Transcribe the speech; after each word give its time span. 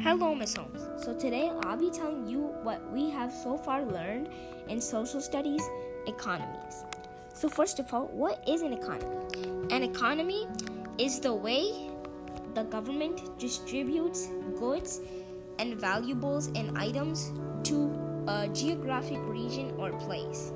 Hello, 0.00 0.34
Miss 0.34 0.56
Holmes. 0.56 0.88
So 1.02 1.14
today 1.14 1.50
I'll 1.62 1.76
be 1.76 1.88
telling 1.88 2.26
you 2.26 2.40
what 2.62 2.90
we 2.92 3.10
have 3.10 3.32
so 3.32 3.56
far 3.56 3.84
learned 3.84 4.28
in 4.68 4.80
social 4.80 5.20
studies 5.20 5.62
economies. 6.06 6.84
So 7.32 7.48
first 7.48 7.78
of 7.78 7.94
all, 7.94 8.06
what 8.08 8.42
is 8.46 8.62
an 8.62 8.72
economy? 8.72 9.16
An 9.70 9.82
economy 9.84 10.46
is 10.98 11.20
the 11.20 11.32
way 11.32 11.90
the 12.54 12.64
government 12.64 13.38
distributes 13.38 14.28
goods 14.58 15.00
and 15.58 15.80
valuables 15.80 16.48
and 16.48 16.76
items 16.76 17.32
to 17.62 18.24
a 18.26 18.48
geographic 18.48 19.20
region 19.22 19.74
or 19.78 19.92
place. 19.92 20.52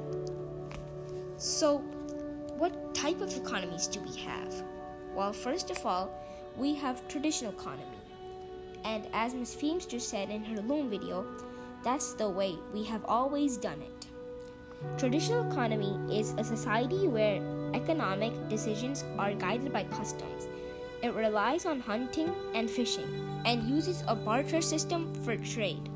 So, 1.37 1.79
what 2.59 2.93
type 2.95 3.21
of 3.21 3.35
economies 3.37 3.87
do 3.87 4.01
we 4.01 4.17
have? 4.19 4.53
Well, 5.15 5.33
first 5.33 5.71
of 5.71 5.87
all, 5.87 6.11
we 6.57 6.75
have 6.75 7.07
traditional 7.07 7.53
economy. 7.53 7.85
And 8.89 9.07
as 9.13 9.35
Ms. 9.35 9.55
Feemster 9.55 10.01
said 10.01 10.31
in 10.31 10.43
her 10.45 10.63
loom 10.63 10.89
video, 10.89 11.27
that's 11.85 12.15
the 12.15 12.27
way 12.27 12.57
we 12.73 12.85
have 12.85 13.05
always 13.05 13.59
done 13.59 13.83
it. 13.83 14.07
Traditional 14.97 15.47
economy 15.53 15.93
is 16.11 16.33
a 16.39 16.43
society 16.43 17.07
where 17.07 17.43
economic 17.75 18.33
decisions 18.49 19.05
are 19.19 19.35
guided 19.35 19.75
by 19.75 19.85
customs. 19.85 20.49
It 21.03 21.13
relies 21.13 21.67
on 21.67 21.81
hunting 21.81 22.33
and 22.55 22.71
fishing 22.71 23.43
and 23.45 23.69
uses 23.69 24.03
a 24.09 24.15
barter 24.15 24.63
system 24.63 25.13
for 25.23 25.37
trade. 25.37 25.91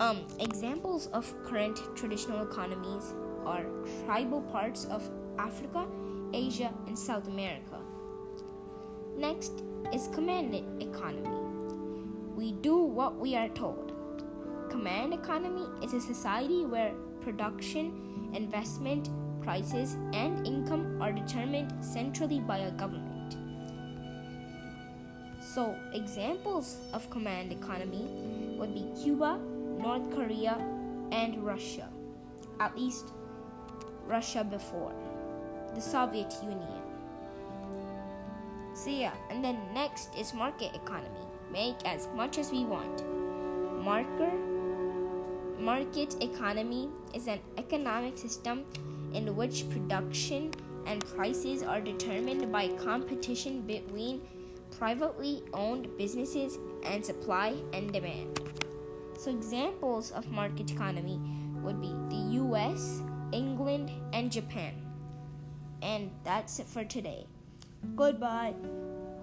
Um, 0.00 0.24
examples 0.38 1.08
of 1.08 1.30
current 1.44 1.78
traditional 1.94 2.42
economies 2.42 3.12
are 3.44 3.66
tribal 4.06 4.40
parts 4.40 4.86
of 4.86 5.06
Africa, 5.38 5.86
Asia, 6.32 6.72
and 6.86 6.98
South 6.98 7.28
America. 7.28 7.80
Next 9.16 9.62
is 9.92 10.08
commanded 10.14 10.64
economy. 10.80 11.28
We 12.36 12.52
do 12.52 12.76
what 12.76 13.18
we 13.18 13.36
are 13.36 13.48
told. 13.48 13.92
Command 14.70 15.12
economy 15.12 15.66
is 15.82 15.92
a 15.94 16.00
society 16.00 16.64
where 16.64 16.92
production, 17.20 18.30
investment, 18.34 19.10
prices, 19.42 19.96
and 20.12 20.46
income 20.46 21.00
are 21.02 21.12
determined 21.12 21.72
centrally 21.84 22.40
by 22.40 22.58
a 22.58 22.70
government. 22.70 23.36
So, 25.40 25.76
examples 25.92 26.78
of 26.92 27.10
command 27.10 27.52
economy 27.52 28.06
would 28.58 28.74
be 28.74 28.86
Cuba, 29.02 29.40
North 29.78 30.10
Korea, 30.14 30.56
and 31.10 31.44
Russia. 31.44 31.88
At 32.60 32.76
least 32.76 33.08
Russia 34.06 34.44
before 34.44 34.92
the 35.74 35.80
Soviet 35.80 36.32
Union. 36.42 36.82
So 38.80 38.88
yeah, 38.88 39.12
and 39.28 39.44
then 39.44 39.58
next 39.74 40.08
is 40.16 40.32
market 40.32 40.74
economy. 40.74 41.26
Make 41.52 41.84
as 41.84 42.08
much 42.16 42.38
as 42.38 42.50
we 42.50 42.64
want. 42.64 43.04
Marker 43.84 44.32
market 45.58 46.22
economy 46.22 46.88
is 47.12 47.26
an 47.28 47.40
economic 47.58 48.16
system 48.16 48.64
in 49.12 49.36
which 49.36 49.68
production 49.68 50.54
and 50.86 51.04
prices 51.14 51.62
are 51.62 51.82
determined 51.82 52.50
by 52.50 52.68
competition 52.68 53.60
between 53.66 54.22
privately 54.78 55.42
owned 55.52 55.86
businesses 55.98 56.56
and 56.82 57.04
supply 57.04 57.56
and 57.74 57.92
demand. 57.92 58.40
So 59.18 59.30
examples 59.30 60.10
of 60.10 60.30
market 60.30 60.70
economy 60.70 61.20
would 61.62 61.82
be 61.82 61.92
the 62.08 62.40
US, 62.44 63.02
England, 63.32 63.90
and 64.14 64.32
Japan. 64.32 64.72
And 65.82 66.10
that's 66.24 66.60
it 66.60 66.66
for 66.66 66.82
today. 66.82 67.26
Goodbye. 67.94 68.54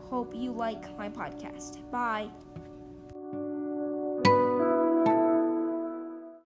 Hope 0.09 0.33
you 0.35 0.51
like 0.51 0.97
my 0.97 1.09
podcast. 1.09 1.89
Bye. 1.91 2.29